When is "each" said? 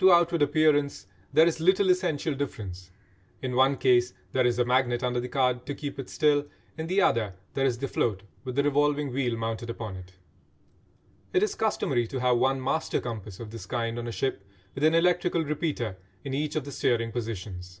16.34-16.54